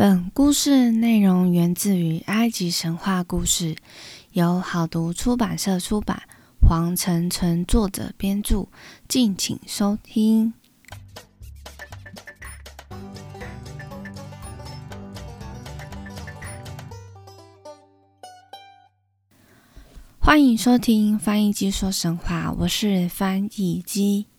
[0.00, 3.76] 本故事内容源自于埃及神话故事，
[4.32, 6.22] 由好读出版社出版，
[6.66, 8.68] 黄澄澄作者编著，
[9.06, 10.54] 敬请收听。
[20.18, 24.29] 欢迎收听翻译机说神话，我是翻译机。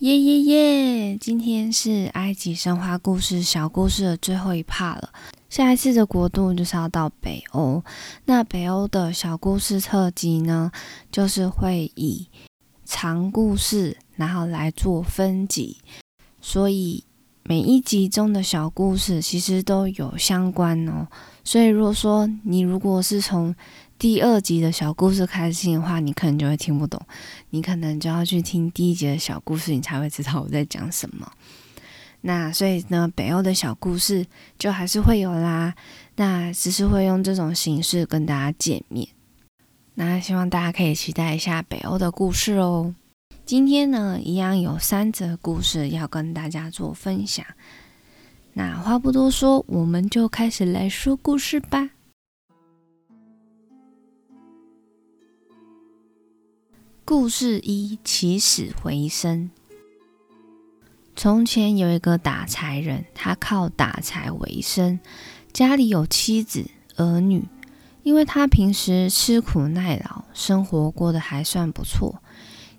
[0.00, 1.18] 耶耶耶！
[1.18, 5.10] 今天是埃及神话故事小故事的最后一 part 了。
[5.50, 7.84] 下一次的国度就是要到北欧。
[8.24, 10.72] 那北欧的小故事特辑呢，
[11.12, 12.26] 就是会以
[12.86, 15.76] 长故事然后来做分级，
[16.40, 17.04] 所以
[17.42, 21.06] 每一集中的小故事其实都有相关哦。
[21.44, 23.54] 所以如果说你如果是从
[24.00, 26.98] 第二集的小故事开始听的话，你可能就会听不懂，
[27.50, 31.30] 你可能就要去听第一集的小故事，你才会知道我在讲什么。
[32.22, 34.24] 那所以呢，北欧的小故事
[34.58, 35.74] 就还是会有啦，
[36.16, 39.06] 那只是会用这种形式跟大家见面。
[39.96, 42.94] 那希望大家可以期待一下北欧的故事哦。
[43.44, 47.44] 今天呢，一样有三则故事要跟大家做分享。
[48.54, 51.90] 那话不多说，我们就开始来说故事吧。
[57.10, 59.50] 故事一：起死回生。
[61.16, 65.00] 从前有一个打柴人，他靠打柴为生，
[65.52, 67.48] 家里有妻子儿女。
[68.04, 72.22] 因为他平时吃苦耐劳，生活过得还算不错。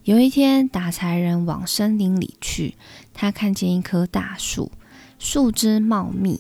[0.06, 2.76] 有一天，打柴人往森林里去，
[3.14, 4.72] 他看见一棵大树，
[5.20, 6.40] 树枝茂密。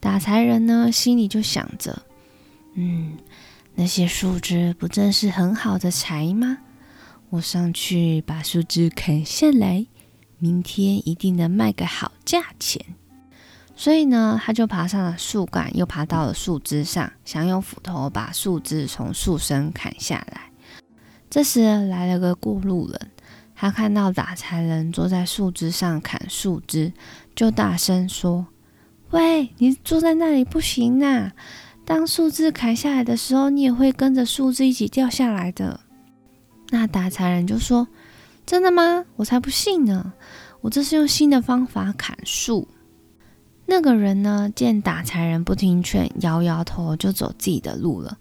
[0.00, 2.02] 打柴人呢，心里就想着：
[2.74, 3.16] 嗯，
[3.76, 6.58] 那些树枝不正是很好的柴吗？
[7.30, 9.86] 我上去把树枝砍下来，
[10.38, 12.84] 明天一定能卖个好价钱。
[13.76, 20.50] 所以呢，他就爬上了树干，又爬到了树枝上，想用斧头把树枝从树身砍下来。
[21.30, 23.10] 这时来了个过路人，
[23.54, 26.92] 他看到打柴人坐在树枝上砍树枝，
[27.36, 28.48] 就大声说
[29.10, 31.30] ：“喂，你坐在那里不行呐！
[31.84, 35.80] 当树枝砍下来的时候，你也会跟着树枝一起掉下来的。”
[36.70, 37.88] 那打柴人就说
[38.46, 39.04] ：“真的吗？
[39.16, 40.12] 我才不信呢！
[40.60, 42.68] 我这是用新的方法砍树。”
[43.66, 48.18] 那个人呢，见打柴人不听劝，摇摇头就走自己的路了。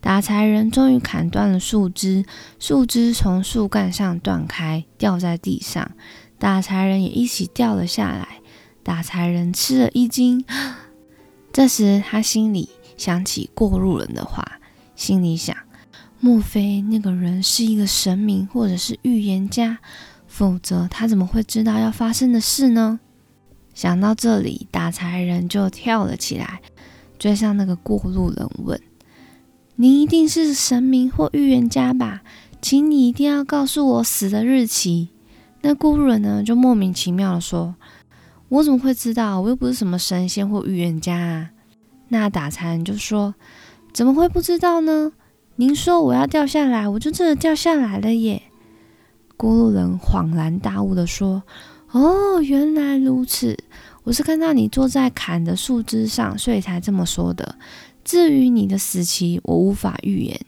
[0.00, 2.24] 打柴人终于砍断了树枝，
[2.58, 5.90] 树枝从树干上断开，掉在地上，
[6.38, 8.40] 打柴人也一起掉了下来。
[8.82, 10.44] 打柴人吃了一惊，
[11.52, 14.60] 这时他心里想起过路人的话，
[14.94, 15.67] 心里想。
[16.20, 19.78] 莫非那个人是一个神明或者是预言家？
[20.26, 23.00] 否则他怎么会知道要发生的事呢？
[23.72, 26.60] 想到这里，打柴人就跳了起来，
[27.18, 28.80] 追上那个过路人问
[29.76, 32.22] ：“你一定是神明或预言家吧？
[32.60, 35.08] 请你一定要告诉我死的日期。”
[35.62, 37.76] 那过路人呢，就莫名其妙的说
[38.50, 39.40] ：“我怎么会知道？
[39.40, 41.50] 我又不是什么神仙或预言家啊！”
[42.10, 43.34] 那打柴人就说
[43.94, 45.12] ：“怎么会不知道呢？”
[45.60, 48.40] 您说我要掉下来，我就真的掉下来了耶！
[49.36, 51.42] 过路人恍然大悟的说
[51.90, 53.58] ：“哦，原来如此，
[54.04, 57.56] 我是看到你坐在砍的树枝上，所以才这么说的。
[58.04, 60.40] 至于你的死期，我无法预言。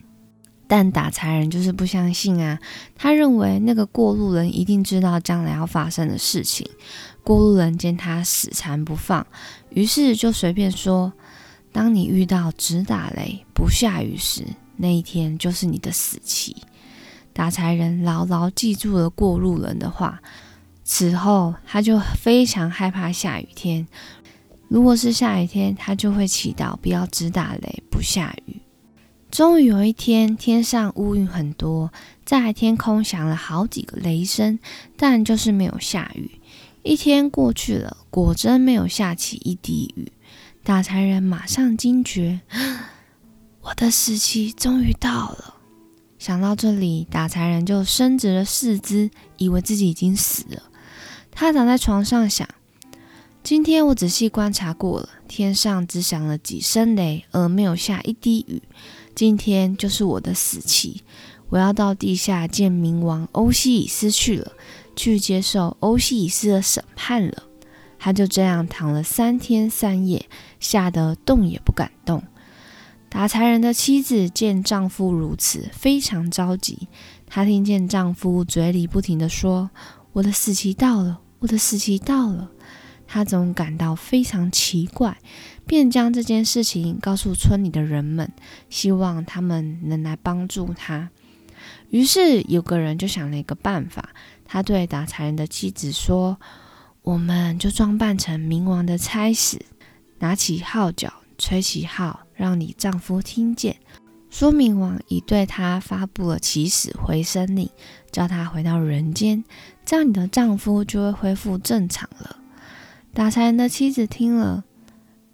[0.68, 2.60] 但打柴人就是不相信啊，
[2.94, 6.64] 他认为那个过路人一定知道将来要发生的事情。
[7.24, 9.26] 过路人见他死缠不放，
[9.70, 11.12] 于是就随便说：
[11.72, 14.44] 当你遇到只打雷不下雨时。”
[14.80, 16.56] 那一天就是你的死期。
[17.32, 20.20] 打柴人牢牢记住了过路人的话，
[20.82, 23.86] 此后他就非常害怕下雨天。
[24.68, 28.60] 如果是下雨天，他就会祈祷不要只打雷不下雨。
[29.30, 31.92] 终于有一天，天上乌云很多，
[32.24, 34.58] 在天空响了好几个雷声，
[34.96, 36.40] 但就是没有下雨。
[36.82, 40.10] 一天过去了，果真没有下起一滴雨。
[40.64, 42.40] 打柴人马上惊觉。
[43.62, 45.54] 我的死期终于到了。
[46.18, 50.62] 想到这里，打柴人就伸直了四肢，以为自己已经死了。
[51.30, 52.48] 他躺在床上想：
[53.42, 58.62] 今天我仔细观察过了，天上只响了几声雷，而没有下一滴雨。
[59.14, 61.02] 今天就是我的死期，
[61.48, 64.52] 我要到地下见冥王欧西里斯去了，
[64.96, 67.44] 去接受欧西里斯的审判了。
[67.98, 70.26] 他就这样躺了三天三夜，
[70.58, 72.22] 吓得动也不敢动。
[73.10, 76.88] 打柴人的妻子见丈夫如此，非常着急。
[77.26, 79.68] 她听见丈夫嘴里不停地说
[80.14, 82.50] ：“我的死期到了，我的死期到了。”
[83.08, 85.18] 她总感到非常奇怪，
[85.66, 88.32] 便将这件事情告诉村里的人们，
[88.70, 91.10] 希望他们能来帮助他。
[91.90, 94.10] 于是有个人就想了一个办法，
[94.44, 96.38] 他对打柴人的妻子说
[97.02, 99.60] ：“我们就装扮成冥王的差使，
[100.20, 103.76] 拿起号角，吹起号，让你丈夫听见。”
[104.30, 107.68] 说明王已对他发布了起死回生令，
[108.12, 109.44] 叫他回到人间，
[109.84, 112.36] 这样你的丈夫就会恢复正常了。
[113.12, 114.62] 打柴人的妻子听了，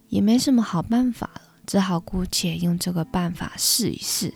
[0.08, 4.32] 也没什么好办法了，只好姑且用这个办法试一试。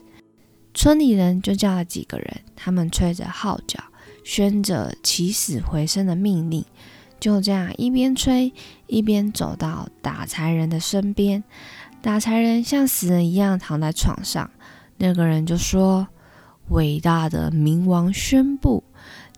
[0.75, 3.83] 村里人就叫了几个人，他们吹着号角，
[4.25, 6.63] 宣着起死回生的命令，
[7.19, 8.53] 就这样一边吹
[8.87, 11.43] 一边走到打柴人的身边。
[12.03, 14.51] 打柴人像死人一样躺在床上，
[14.97, 16.09] 那个人就说
[16.69, 18.83] ：“伟大的冥王宣布，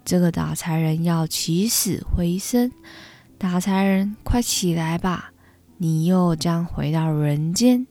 [0.05, 2.71] 这个打柴人要起死回生。
[3.37, 5.33] 打柴人，快起来吧，
[5.79, 7.85] 你又将回到人间。”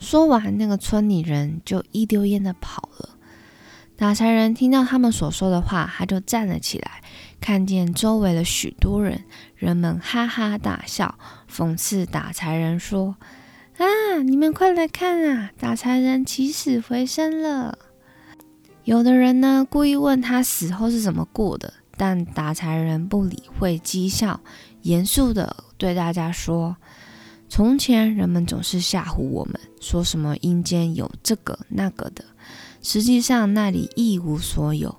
[0.00, 3.10] 说完，那个村里人就一溜烟的跑了。
[3.96, 7.00] 打柴人听到他们所说的话，他就站了起来，
[7.40, 9.22] 看见周围的许多人，
[9.54, 11.16] 人们哈哈大笑，
[11.48, 13.14] 讽刺打柴人说。
[13.78, 14.22] 啊！
[14.22, 15.50] 你们快来看啊！
[15.58, 17.78] 打柴人起死回生了。
[18.84, 24.40] 有的人呢，故意问他死后是怎么过的，但打柴人不理会讥笑，
[24.82, 26.76] 严肃的对大家说
[27.48, 32.24] ：“从前人们总是吓唬我们，说什么阴间有这个那个的，
[32.82, 34.94] 实际上那里一无所有。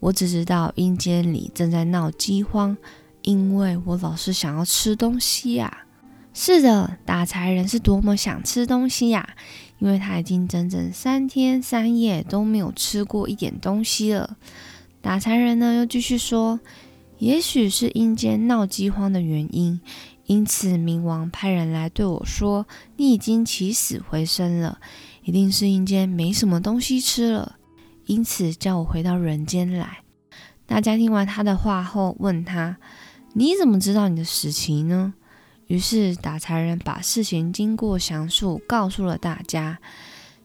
[0.00, 2.76] 我只知道阴间里正在闹饥荒，
[3.22, 5.84] 因为我老是想要吃东西呀。”
[6.38, 9.26] 是的，打柴人是多么想吃东西呀！
[9.78, 14.36] 因为他已经整整三天三夜都没有吃过一点东西了。
[15.00, 16.60] 打柴人呢，又继续说
[17.16, 19.80] ：“也许是阴间闹饥荒的原因，
[20.26, 22.66] 因此冥王派人来对我说
[22.98, 24.78] ：‘你已经起死回生了，
[25.24, 27.56] 一定是阴间没什么东西吃了，
[28.04, 30.00] 因此叫我回到人间来。’”
[30.66, 32.76] 大家听完他的话后，问他
[33.32, 35.14] ：“你怎么知道你的死期呢？”
[35.66, 39.78] 于是打柴人把事情经过详述告诉了大家。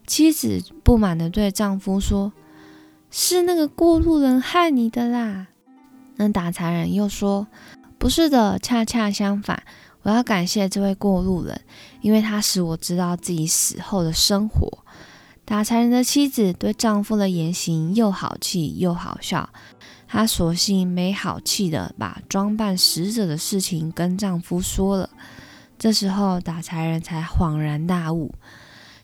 [0.06, 2.32] 妻子不满地对丈夫说
[3.10, 5.46] ：“是那个过路人害你的啦。”
[6.16, 7.46] 那打柴人又说
[7.98, 9.62] ：“不是的，恰恰相反，
[10.02, 11.60] 我要感谢这位过路人，
[12.00, 14.78] 因为他使我知道自己死后的生活。”
[15.44, 19.50] 打柴人的妻子对丈夫的言行又好气又好笑。
[20.12, 25.08] 她索性没好气的把装扮死者的事情跟丈夫说了。
[25.78, 28.34] 这时候打柴人才恍然大悟：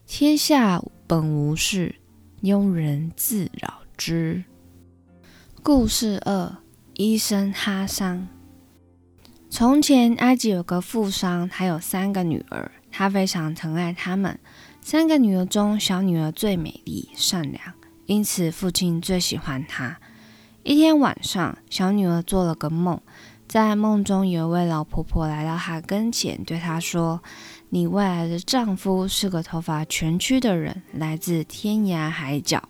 [0.07, 1.95] 天下本无事，
[2.43, 4.45] 庸人自扰之。
[5.63, 6.59] 故事二：
[6.93, 8.29] 医生哈桑。
[9.49, 14.39] 从前，埃及有个富商，他有三个女儿，他非常疼爱她们。
[14.83, 17.63] 三个女儿中，小女儿最美丽、善良，
[18.05, 19.99] 因此父亲最喜欢她。
[20.69, 23.00] 一天晚上，小女儿做了个梦，
[23.49, 27.23] 在梦中有一位老婆婆来到她跟前，对她说
[27.70, 32.62] ：“你未来的丈夫是个头发全曲的人，来自天涯海角。”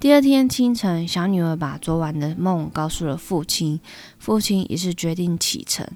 [0.00, 3.78] 第二天清晨，小女儿把昨晚的梦告诉了父亲，
[4.18, 5.86] 父亲于是决定启程，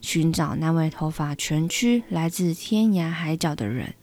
[0.00, 3.94] 寻找那位头发全曲、来自天涯海角的人。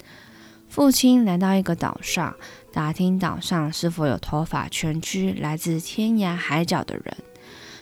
[0.70, 2.34] 父亲来到一个岛上。
[2.78, 7.18] 打听岛上是否有头发全区、来自天涯海角的人。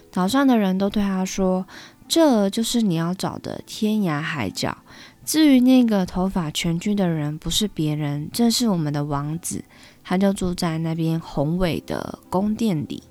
[0.09, 1.67] 岛上的人都对他说
[2.07, 4.77] ：“这就是你要找的天涯海角。”
[5.25, 9.65] 至于那个头发全区的人，不是别人，正是我们的王子。
[10.01, 13.03] 他就住在那边宏伟的宫殿里。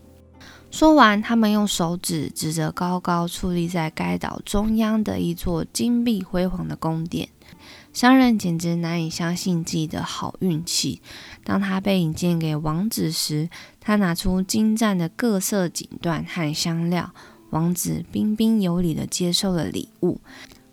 [0.71, 7.29] 说完，他们用手指指着高高矗立在该岛中央的一座金碧辉煌的宫殿。
[7.95, 11.01] 商人简直难以相信自己的好运气。
[11.45, 13.49] 当他被引荐给王子时，
[13.81, 17.15] 他拿出精湛的各色锦缎和香料。
[17.51, 20.21] 王子彬彬有礼地接受了礼物，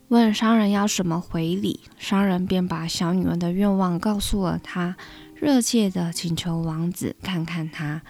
[0.07, 1.81] 问商人要什么回礼。
[1.99, 4.95] 商人便把小女儿的愿望告诉了他，
[5.35, 8.01] 热切地请求王子看看她。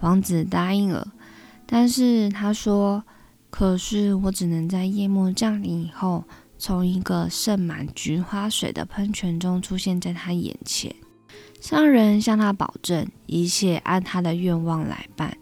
[0.00, 1.10] 王子答应了，
[1.64, 3.04] 但是他说
[3.48, 6.24] ：“可是我只能在夜幕降临以后。”
[6.60, 10.94] 从一个盛满菊花水的喷泉中出现在他眼前，
[11.58, 15.34] 商人向他保证一切按他的愿望来办。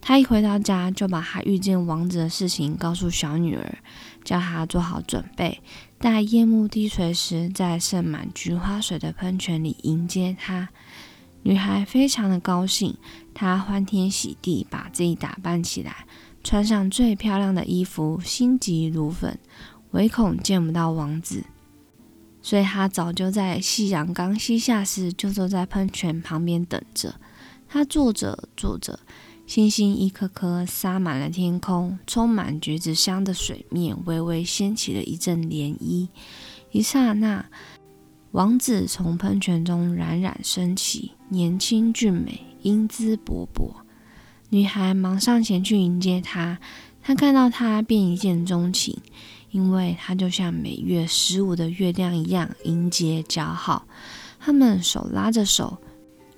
[0.00, 3.78] 他一回到家，就把他遇见王子的事情告诉小女儿，
[4.24, 5.60] 叫她做好准备，
[5.98, 10.68] 待夜幕低垂时，在盛满菊花水的喷泉里迎接他。
[11.44, 12.96] 女孩非常的高兴，
[13.32, 16.04] 她欢天喜地把自己打扮起来，
[16.42, 19.38] 穿上最漂亮的衣服，心急如焚。
[19.92, 21.44] 唯恐见不到王子，
[22.42, 27.14] 所以他早就在夕阳刚西下时就坐在喷泉旁边等着。
[27.68, 29.00] 他坐着坐着，
[29.46, 36.08] 星星一颗颗洒满了天空，充满橘子香的水面微微掀起了一阵涟漪。
[36.70, 37.46] 一刹那，
[38.32, 43.76] 王子从喷泉中冉冉升起，年轻俊美，英姿勃勃。
[44.50, 46.58] 女孩忙上前去迎接他，
[47.02, 48.96] 她看到他便一见钟情，
[49.56, 53.88] 因为他就像每月十五的月亮一样迎接姣好。
[54.38, 55.78] 他们手拉着手。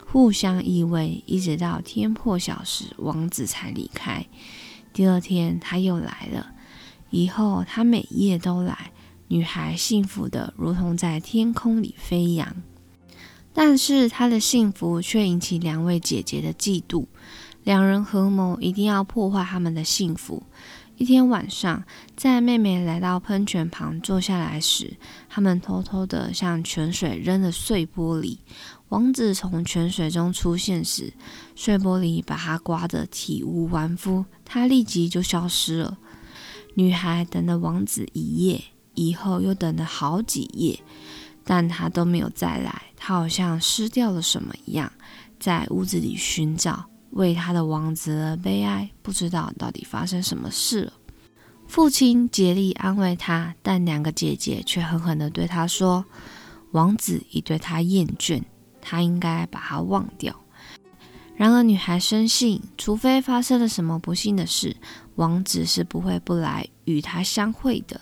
[0.06, 4.24] 互相依偎，一直到天破晓时，王子才离开。
[4.92, 6.52] 第二天，他又来了。
[7.10, 8.92] 以后，他每夜都来。
[9.26, 12.62] 女孩幸福的如同在天空里飞扬。
[13.52, 17.06] 但是，她的幸福却引起两位姐姐的嫉妒。
[17.64, 20.44] 两人合谋，一定要破坏他们的幸福。
[20.98, 21.84] 一天晚上，
[22.16, 24.96] 在妹妹来到喷泉旁坐下来时，
[25.28, 28.38] 他们偷偷地向泉水扔了碎玻璃。
[28.88, 31.12] 王子从泉水中出现时，
[31.54, 35.98] 碎玻璃把他刮得体无完肤，他立即就消失了。
[36.74, 38.60] 女孩等了王子一夜，
[38.94, 40.80] 以后又等了好几夜，
[41.44, 42.82] 但他都没有再来。
[42.96, 44.92] 他好像失掉了什么一样，
[45.38, 46.86] 在屋子里寻找，
[47.18, 50.92] 为他的王子而悲哀，不知道到底发生什么事了。
[51.66, 56.04] 父亲竭力安慰他，但两个姐姐却狠狠地对他说
[56.70, 58.40] ：“王子已对他厌倦。”
[58.80, 60.32] 他应该把他忘掉。
[61.36, 64.76] 然而，女孩深信，除非发生了什么不幸的事，
[65.16, 68.00] 王子是不会不来与她相会的。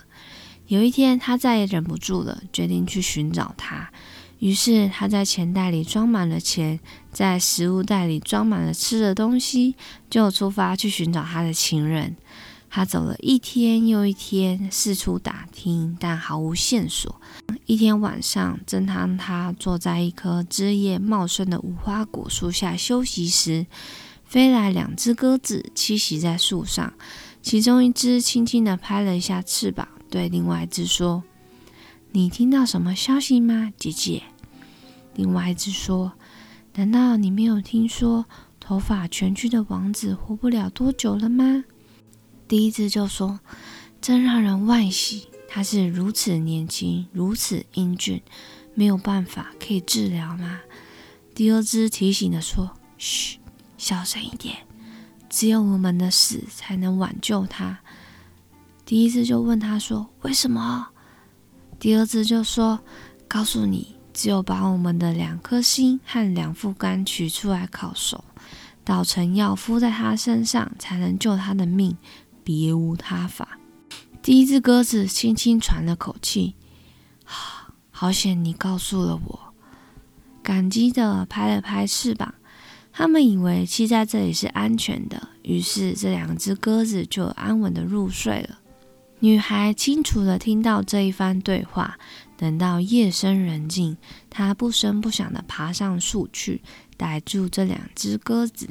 [0.66, 3.90] 有一天，她再也忍不住了，决定去寻找他。
[4.38, 6.78] 于是，他在钱袋里装满了钱，
[7.11, 9.75] 在食物袋里装满了吃的东西，
[10.11, 12.16] 就出发去寻找他的情人。
[12.69, 17.19] 他走了一天又一天，四处打听，但毫无线索。
[17.64, 23.66] 一天晚上，正当他坐在一棵枝叶茂盛的无花果树下休息时，
[24.26, 26.93] 飞来两只鸽子栖息在树上。
[27.40, 31.23] 其中一只轻轻地拍了一下翅膀，对另外一只说
[32.16, 34.23] ：“你听到什么消息吗，姐姐？”
[35.14, 36.14] 另外一只说
[36.76, 38.25] ：“难道你没有听说
[38.58, 41.64] 头发全曲的王子活不了多久了吗？”
[42.49, 43.40] 第一只就说
[44.00, 48.23] ：“真让人惋惜，他是如此年轻，如此英俊，
[48.75, 50.61] 没有办法可以治疗吗？”
[51.37, 53.38] 第二只提醒的说：“嘘，
[53.76, 54.66] 小声一点，
[55.28, 57.80] 只有我们的死才能挽救他。”
[58.87, 60.92] 第一只就问他说：“为什么？”
[61.78, 62.80] 第二只就说
[63.28, 68.25] ：“告诉你，只有把我们的两颗心和两副肝取出来烤熟，
[68.83, 71.97] 捣成药敷在他身上，才能救他的命。”
[72.42, 73.59] 别无他法。
[74.23, 76.54] 第一只鸽子轻轻喘了口气，
[77.90, 79.52] 好险你告诉了我，
[80.45, 82.35] 感激的拍了拍翅膀。
[82.92, 88.61] 他们以为栖在这里是安全的，于是这两只鸽子就安稳的入睡了。
[89.20, 91.99] 女孩清楚的听到这一番对话。
[92.37, 93.96] 等到夜深人静，
[94.28, 96.61] 她不声不响地爬上树去，
[96.99, 98.68] 逮住这两只鸽子。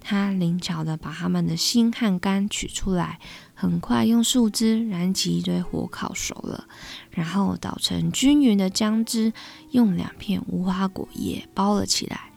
[0.00, 3.20] 她灵巧地把它们的心和肝取出来，
[3.54, 6.64] 很快用树枝燃起一堆火，烤熟了，
[7.12, 9.32] 然后捣成均匀的浆汁，
[9.70, 12.32] 用两片无花果叶包了起来。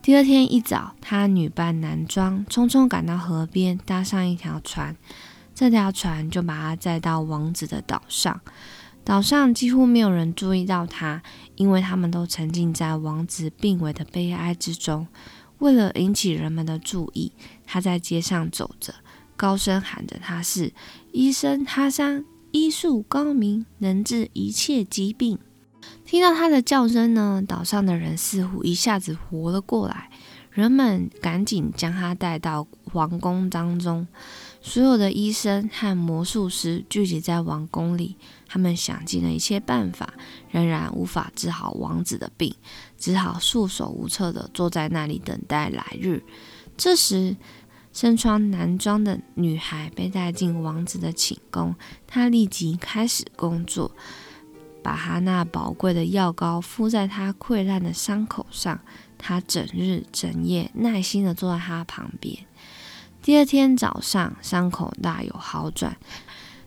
[0.00, 4.96] 第二天一早，她女扮男装，匆匆赶到河边，搭上一条船。
[5.54, 8.40] 这条船就把他载到王子的岛上。
[9.04, 11.22] 岛上几乎没有人注意到他，
[11.56, 15.06] 因为他们都沉浸在王子病危的悲哀之中。
[15.58, 17.32] 为了引起人们的注意，
[17.66, 18.94] 他在街上走着，
[19.36, 20.72] 高声喊着：“他是
[21.12, 25.38] 医生哈桑，医术高明，能治一切疾病。”
[26.06, 30.10] 听到他的叫声呢，岛上的人似乎一下子活了过来。
[30.50, 34.06] 人们赶紧将他带到皇宫当中。
[34.66, 38.16] 所有的医生和魔术师聚集在王宫里，
[38.48, 40.14] 他们想尽了一切办法，
[40.50, 42.52] 仍然无法治好王子的病，
[42.96, 46.24] 只好束手无策地坐在那里等待来日。
[46.78, 47.36] 这时，
[47.92, 51.74] 身穿男装的女孩被带进王子的寝宫，
[52.06, 53.94] 她立即开始工作，
[54.82, 58.80] 把她那宝贵的药膏敷在她溃烂的伤口上。
[59.18, 62.46] 她整日整夜耐心地坐在他旁边。
[63.24, 65.96] 第二天早上，伤口大有好转。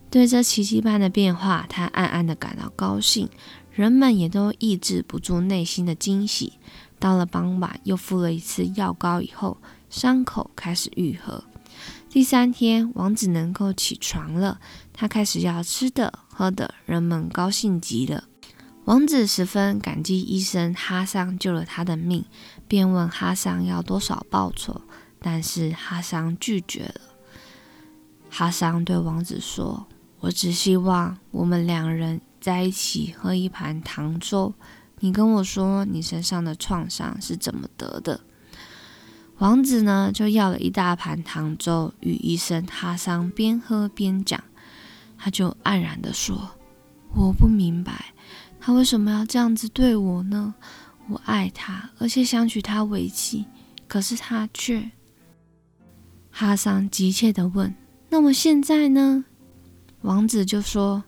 [0.10, 3.30] 对这奇迹般的变化，他暗暗地感到高兴。
[3.72, 6.54] 人们也都抑制不住内心的惊喜。
[6.98, 9.60] 到了傍晚，又敷了一次药膏以后，
[9.92, 11.44] 伤口开始愈合。
[12.10, 14.60] 第三天，王子能够起床了。
[14.92, 18.24] 他开始要吃的、喝的，人们高兴极了。
[18.86, 22.26] 王子十分感激医生哈桑救了他的命，
[22.68, 24.82] 便问哈桑要多少报酬，
[25.29, 27.01] 但是哈桑拒绝了。
[28.29, 29.86] 哈桑对王子说
[30.22, 34.53] ：“我只希望我们两人在一起喝一盘糖粥。
[35.00, 38.22] 你跟我说你身上的创伤是怎么得的？”
[39.39, 44.41] 王子呢，就要了一大盘糖粥，与医生哈桑边喝边讲。
[45.17, 46.51] 他就黯然地说
[47.13, 48.13] ：“我不明白。”
[48.62, 50.55] 他为什么要这样子对我呢？
[51.10, 53.46] 我爱他，而且想娶她为妻，
[53.89, 54.89] 可是他却……
[56.39, 57.74] 哈桑急切地问
[58.10, 59.25] ：“那么现在呢？”
[60.03, 61.03] 王子就说：“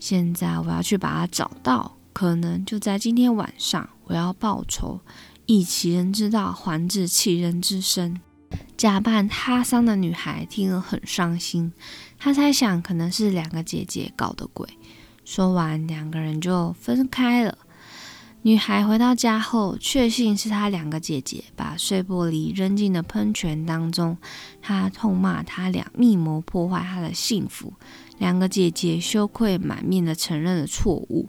[0.00, 3.86] 现在我要去把他找到，可能就在今天晚上。
[4.04, 4.98] 我要报仇，
[5.44, 8.18] 以其人之道还治其人之身。”
[8.78, 11.70] 假扮哈桑的女孩听了很伤心，
[12.16, 14.66] 她猜想可能是两个姐姐搞的鬼。
[15.26, 17.58] 说完，两个人就分开了。
[18.42, 24.16] 女孩回到家后，确信是她两个姐姐把碎玻璃扔进了喷泉当中。
[24.62, 27.74] 她痛骂她俩密谋破坏她的幸福。
[28.16, 31.28] 两个姐姐羞愧满面的承认了错误。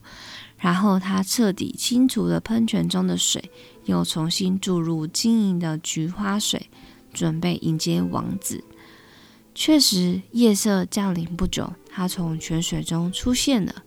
[0.57, 3.51] 然后她彻底清除了喷泉中的水，
[3.83, 6.69] 又重新注入晶莹的菊花水，
[7.13, 8.63] 准备迎接王子。
[9.53, 13.83] 确实，夜色降临不久，他从泉水中出现了。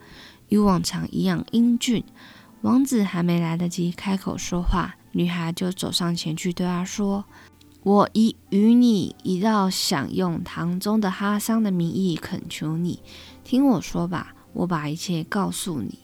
[0.51, 2.05] 与往常一样英俊，
[2.65, 7.27] 王子还没来得及开口说话，女孩就走上前去对他说
[7.85, 13.03] ：“我以与你一道享用堂中的哈桑的名义恳求你，
[13.45, 15.99] 听我说吧，我把一切告诉你。”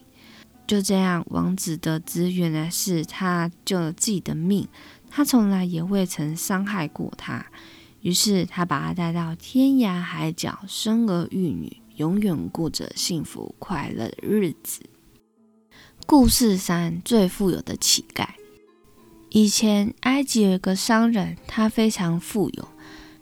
[0.67, 4.67] 就这样，王子得知原来是他救了自己的命，
[5.09, 7.43] 他从来也未曾伤害过他，
[8.01, 11.77] 于是他把他带到天涯海角，生儿育女。
[11.97, 14.81] 永远过着幸福快乐的日子。
[16.11, 18.27] 故事三：最富有的乞丐。
[19.29, 22.67] 以前，埃及有一个商人，他非常富有，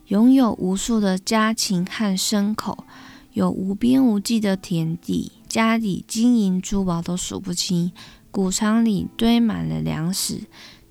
[0.08, 2.86] 拥有无数的家禽和牲口，
[3.34, 7.91] 有无边无际的田地，家里金银珠宝都数不清，
[8.32, 10.39] 谷仓里堆满了粮食，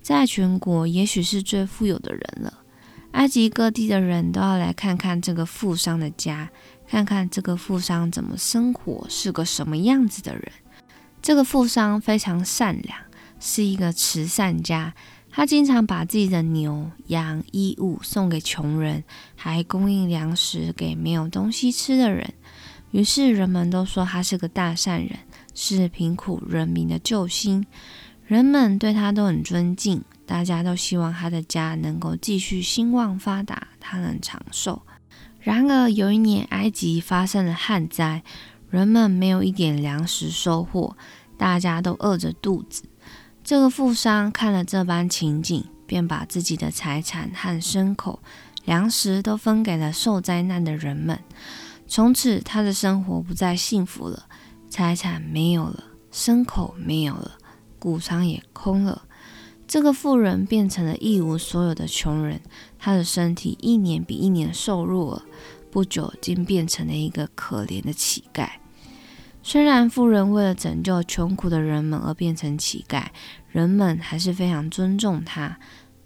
[0.01, 2.59] 在全国也许是最富有的人了。
[3.11, 6.49] 埃及各地的人都要来看看这个富商的家。
[6.87, 10.51] 看看这个富商怎么生活，是个什么样子的人。
[11.21, 12.97] 这个富商非常善良，
[13.39, 14.93] 是一个慈善家。
[15.31, 19.03] 他经常把自己的牛羊衣物送给穷人，
[19.35, 22.33] 还供应粮食给没有东西吃的人。
[22.91, 25.19] 于是人们都说他是个大善人，
[25.53, 27.65] 是贫苦人民的救星。
[28.25, 34.81] 人们对他都很尊敬，大家都希望他的家能够继续兴旺发达，他能长寿。
[35.39, 38.23] 然而，有一年埃及发生了旱灾，
[38.69, 40.95] 人们没有一点粮食收获，
[41.37, 42.83] 大家都饿着肚子。
[43.43, 48.19] 这个富商看了这般情景，便把自己的财产和牲口、
[48.65, 51.19] 粮食都分给了受灾难的人们。
[51.87, 54.25] 从此，他的生活不再幸福了，
[54.69, 57.39] 财产没有了，牲口没有了，
[57.79, 59.03] 谷仓也空了。
[59.67, 62.41] 这个富人变成了一无所有的穷人，
[62.77, 65.23] 他的身体一年比一年瘦弱了，
[65.71, 68.49] 不久竟变成了一个可怜的乞丐。
[69.41, 73.07] 虽然富人为了拯救穷苦的人们而变成乞丐，
[73.49, 75.57] 人们还是非常尊重他，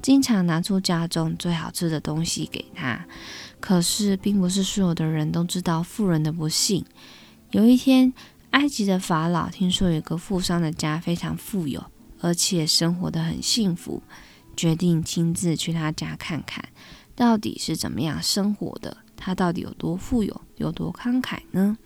[0.01, 3.05] 经常拿出家中最好吃的东西给他。
[3.59, 6.85] 可是，并不是所有的人都知道富人的不幸。
[7.51, 8.13] 有一天，
[8.51, 11.83] 埃及的法老听说有个富商的家非常富有。
[12.19, 14.01] 而且生活的很幸福，
[14.55, 16.63] 决定亲自去他家看看，
[17.17, 21.77] 到底是怎么样生活的，他到底有多富有，有多慷慨呢？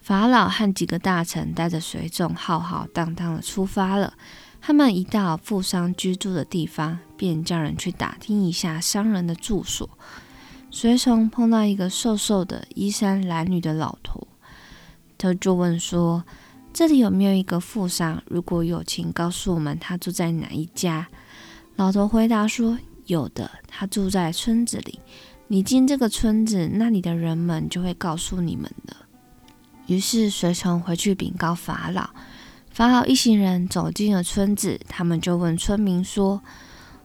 [0.00, 4.14] 法老和几个大臣带着随从浩浩荡荡的出发了。
[4.62, 9.90] 他们一到富商居住的地方，便叫人去打听一下商人的住所。
[10.70, 14.26] 随从碰到一个瘦瘦的衣衫褴褛的老头，
[15.18, 16.24] 他就问说。
[16.72, 18.20] 这里有没有一个富商？
[18.26, 21.06] 如果有，请告诉我们他住在哪一家。
[21.76, 24.98] 老头回答说：“有的，他住在村子里。
[25.48, 28.96] 你进这个村子，那里的人们就会告诉你们的。”
[29.86, 32.10] 于是随从回去禀告法老。
[32.70, 36.42] 法老一行人走进了村子，他们就问村民说：“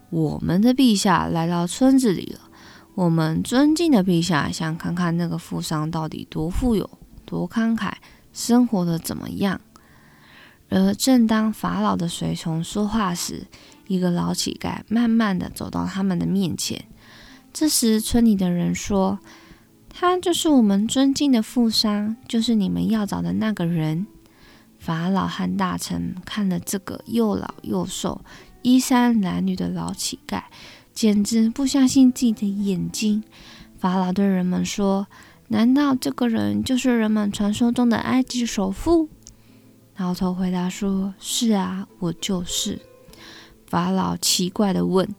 [0.09, 2.39] 我们的陛下来到村子里了。
[2.95, 6.89] 我们尊敬的陛下想看看那个富商到底多富有、
[7.25, 7.93] 多慷慨。”
[8.31, 9.59] 生活的怎么样？
[10.69, 13.47] 而正当法老的随从说话时，
[13.87, 16.85] 一个老乞丐慢慢的走到他们的面前。
[17.51, 19.19] 这时，村里的人说
[19.89, 24.07] ：“他就是我们尊敬的富商，就是你们要找的那个人。
[24.77, 28.21] 法老和大臣看了这个又老又瘦、
[28.61, 30.43] 衣衫褴褛的老乞丐，
[30.93, 33.23] 简直不相信自己的眼睛。
[33.77, 35.07] 法老对人们说
[35.49, 39.09] ：“难道这个人就是人们传说中的埃及首富？”
[39.97, 42.79] 老头回答说：“是啊，我就是。”
[43.67, 45.13] 法老奇怪地问：“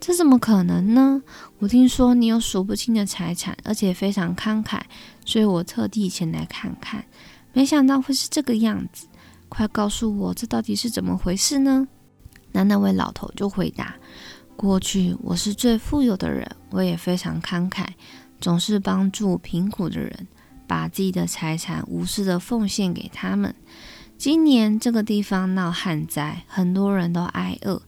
[0.00, 1.22] 这怎么可能呢？
[1.58, 4.80] 我听说你有数不清的财产，而且非常慷慨，
[5.26, 7.04] 所以我特地前来看看。
[7.52, 9.06] 没想到会是这个样子，
[9.50, 11.86] 快告诉我，这到底是怎么回事呢？”
[12.52, 13.94] 那那位老头就回答
[14.56, 17.84] ：“过去我是最富有的人，我也非常慷慨，
[18.40, 20.26] 总是帮助贫苦的人。”
[20.66, 23.52] 把自己的财产无私的奉献给他们。
[24.16, 27.82] 今年这个地方闹旱灾，很多人都挨饿。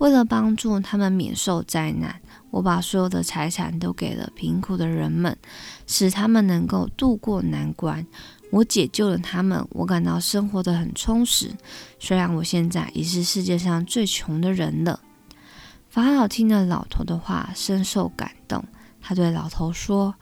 [0.00, 5.36] 为了帮助他们免受灾难，我把所有的财产都给了贫苦的人们，
[5.86, 8.06] 使他们能够渡过难关。
[8.50, 11.54] 我解救了他们，我感到生活的很充实。
[11.98, 15.00] 虽然我现在已是世界上最穷的人了。
[15.90, 18.64] 法老听了老头的话，深受感动。
[19.02, 20.14] 他对老头说。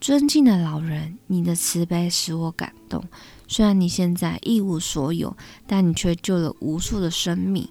[0.00, 3.04] 尊敬的老人，你的慈悲使我感动。
[3.46, 7.68] 虽然你现在一无所有，但你却救了无数的生命。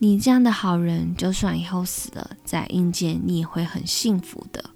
[0.00, 4.70] 你这样的好人，就算以后死了，在阴间你也会很幸福的。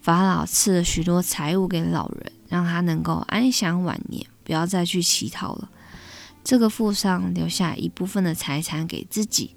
[0.00, 5.68] 法老赐了许多财物给老人，让他能够安享晚年，不要再去乞讨了。
[6.44, 9.56] 这个富商留下一部分的财产给自己，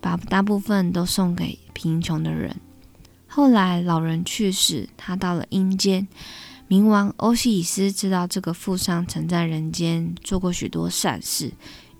[0.00, 2.56] 把大部分都送给贫穷的人。
[3.28, 6.08] 后来老人去世，他到了阴间。
[6.68, 11.52] 冥王欧西里斯知道这个富商曾在人间做过许多善事，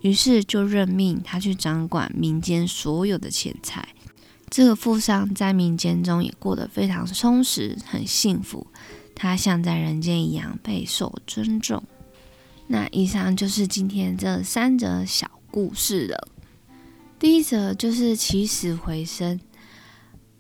[0.07, 3.89] 于是就任命他去掌管民间所有的钱财。
[4.49, 8.65] 这个富商在民间中也过得非常充实，很幸福。
[9.17, 11.83] 他像在人间一样备受尊重。
[12.69, 16.29] 那以上就是今天这三则小故事了。
[17.19, 19.41] 第一则就是起死回生。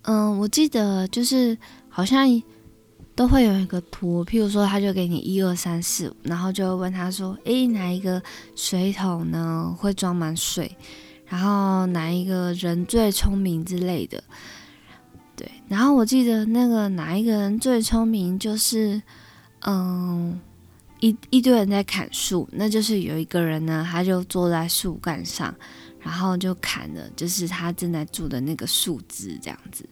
[0.02, 2.28] 嗯，我记得就是好像
[3.16, 8.22] 都会有一个图，譬如说他就给你一二三四，然后就会问他说：“诶，哪一个
[8.54, 10.76] 水桶呢会装满水？
[11.26, 14.22] 然后哪一个人最聪明之类的？”
[15.34, 19.02] 对，然后我记得那个哪一个人最聪明，就是
[19.62, 20.38] 嗯，
[21.00, 25.52] 一一堆人在砍树，那就是有一个人呢，他就坐在树干上。
[25.98, 29.84] 然后就砍了，就是他正在住的那个树枝，这样子，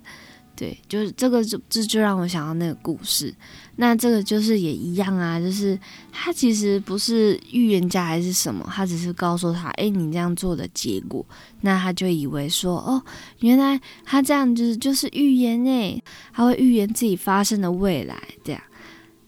[0.57, 3.35] 对，就是这个就这就让我想到那个故事。
[3.77, 5.77] 那这个就是也一样啊，就是
[6.13, 11.27] 他其实不是预言家还是什么，他只是告诉他，哎，你这样做的结果，
[11.63, 13.03] 那他就以为说，哦，
[13.41, 16.01] 原来他这样就是就是预言哎，
[16.33, 18.63] 他会预言自己发生的未来，这样。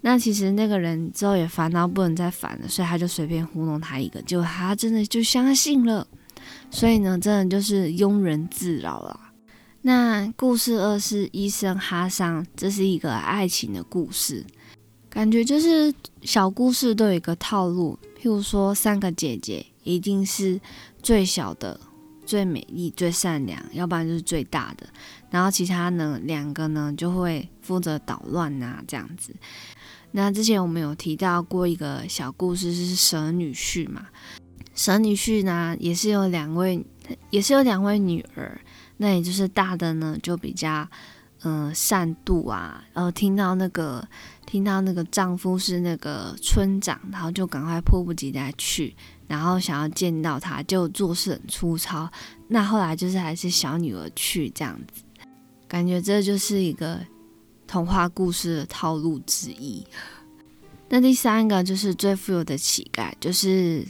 [0.02, 6.06] 那其实那个人之后也烦到不能再烦了，所以他就随便糊弄他一个，结果他真的就相信了。
[6.70, 9.18] 所以呢，真的就是庸人自扰了。
[9.86, 14.44] 那故事二是医生哈桑，这是一个爱情的故事，
[15.08, 17.96] 感觉就是小故事都有一个套路。
[18.20, 20.60] 譬如说，三个姐姐一定是
[21.00, 21.78] 最小的、
[22.24, 24.88] 最美丽、最善良，要不然就是最大的。
[25.30, 29.32] 然后其他呢，两个呢就会负责捣乱啊，这样子。
[30.10, 34.08] 那之前我们有提到过一个小故事，是蛇女婿嘛。
[34.74, 36.84] 蛇女婿呢，也是有两位，
[37.30, 38.60] 也是有两位女儿。
[38.96, 40.86] 那也就是大的呢，就比较
[41.42, 44.06] 嗯善妒啊，然后听到那个
[44.46, 52.10] 听到那个丈夫是那个村长，然后就赶快迫不及待去，然后想要见到他，就做事很粗糙。
[52.48, 55.02] 那后来就是还是小女儿去这样子，
[55.68, 56.98] 感觉这就是一个
[57.66, 59.86] 童话故事的套路之一。
[60.88, 63.86] 那第三个就是最富有的乞丐，就是。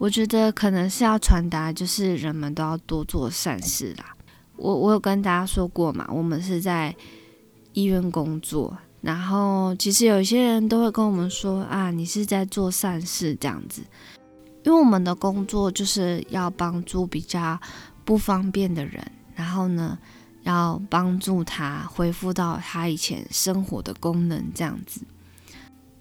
[0.00, 4.14] 我觉得可能是要传达，就是人们都要多做善事啦。
[4.58, 6.94] 我我有跟大家说过嘛，我们是在
[7.72, 13.82] 医院工作，然后其实有一些人都会跟我们说啊，你是在做善事这样子，
[14.64, 17.58] 因为我们的工作就是要帮助比较
[18.04, 19.02] 不方便的人，
[19.34, 19.96] 然后呢，
[20.42, 25.00] 要帮助他恢复到他以前生活的功能这样子。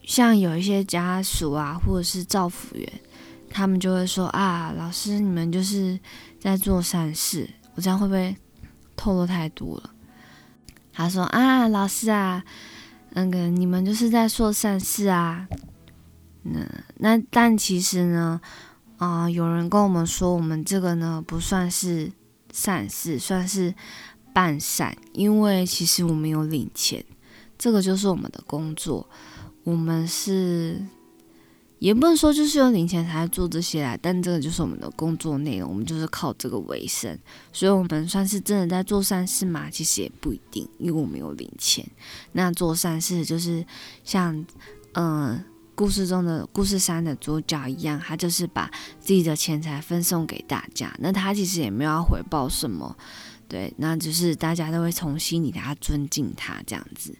[0.04, 2.92] 像有一些家属啊，或者是造福员。
[3.50, 5.98] 他们就会说啊，老师，你们就是
[6.38, 7.50] 在做善事。
[7.76, 8.36] 我这样会不会
[8.98, 9.92] 透露太多了？
[10.92, 12.44] 他说啊，老师啊，
[13.12, 15.48] 那个你们就是在做善事啊。
[16.42, 16.60] 那
[16.98, 18.42] 那但其实呢，
[18.98, 22.12] 啊，有人跟我们说，我们这个呢不算是
[22.52, 23.74] 善事，算是
[24.34, 27.06] 半善，因为其实我们有领钱。
[27.58, 29.08] 这个就是我们的工作，
[29.64, 30.84] 我们是。
[31.80, 37.18] 也不能说就是有零钱才做这些啦，但这个就是我们的工作内容，我们就是靠这个为生，
[37.54, 39.70] 所以我们算是真的在做善事嘛？
[39.70, 41.88] 其实也不一定，因为我们有零钱。
[42.32, 43.64] 那做善事就是
[44.04, 44.44] 像
[44.94, 45.44] 嗯
[45.76, 52.98] 故事中的故事三的主角一样，他就是把自己的钱财分送给大家，那他其实也没有要回报什么，
[53.48, 57.16] 对，那就是大家都会从心里他尊敬他这样子。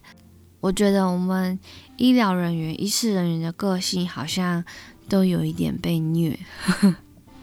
[0.60, 1.58] 我觉得我们
[1.96, 4.64] 医疗人员、医师人员的个性好像
[5.08, 6.38] 都有一点被虐，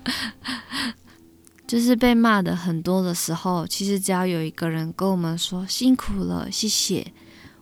[1.66, 7.08] 就是被骂的很多的时候，其实只要有一个人跟我们说辛苦了，谢谢，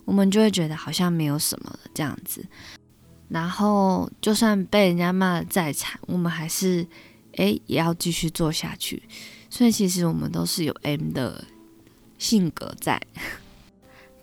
[0.06, 2.46] 我们就会觉得好像没有什么了这样子。
[3.30, 6.86] 然后就算被人家骂的再惨，我们还是
[7.38, 9.02] 诶也要继续做下去。
[9.50, 11.46] 所以其实我们都是有 M 的
[12.18, 13.02] 性格在。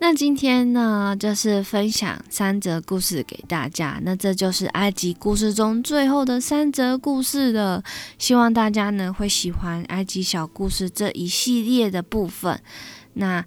[0.03, 3.99] 那今天呢，就是分享三则故事给大家。
[4.01, 7.83] 那这就是埃及故事中最后的三则故事了。
[8.17, 12.59] 希望大家呢会喜欢埃及小故事这一系列的部分。
[13.13, 13.45] 那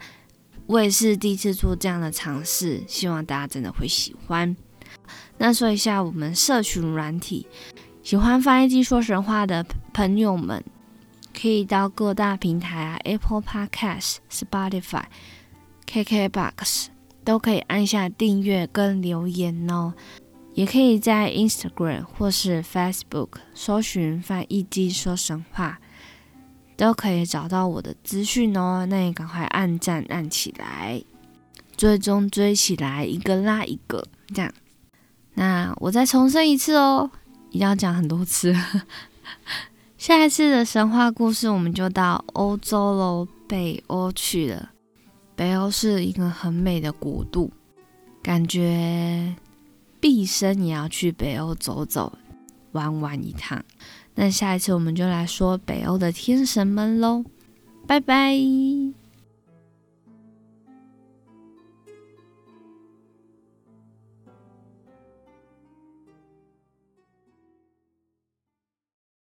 [0.66, 4.56] 我也是第一次做这样的尝试，希望大家真的会喜欢。
[5.38, 7.48] 那说一下我们社群软体，
[8.04, 10.62] 喜欢翻译机说神话的朋友们，
[11.36, 15.02] 可以到各大平台啊，Apple Podcast、Spotify。
[15.86, 16.86] KKBOX
[17.24, 19.94] 都可以按下订阅跟留言哦，
[20.54, 25.78] 也可以在 Instagram 或是 Facebook 搜寻“翻译机说神话”，
[26.76, 28.86] 都可以找到我的资讯哦。
[28.88, 31.02] 那你赶快按赞按起来，
[31.76, 34.52] 追踪追起来，一个拉一个，这样。
[35.34, 37.10] 那我再重申一次哦，
[37.50, 38.54] 一定要讲很多次。
[39.96, 44.70] 下一次的神话故事，我们就到欧洲喽，北欧去了。
[45.36, 47.50] 北欧是一个很美的国度，
[48.22, 49.34] 感觉
[50.00, 52.12] 毕生也要去北欧走走、
[52.72, 53.64] 玩玩一趟。
[54.14, 57.24] 那下一次我们就来说北欧的天神们喽，
[57.86, 58.38] 拜拜。